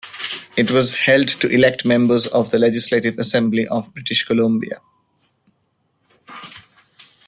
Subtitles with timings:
[0.57, 4.81] It was held to elect members of the Legislative Assembly of British Columbia.